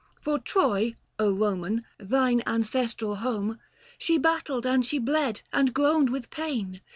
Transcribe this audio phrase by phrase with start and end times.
[0.19, 3.59] For Troy— Eoman, thine ancestral home, 130
[3.99, 6.81] She battled and she bled and groaned with pain.